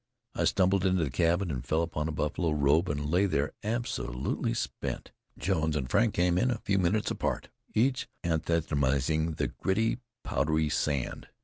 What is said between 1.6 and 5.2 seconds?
fell upon a buffalo robe and lay there absolutely spent.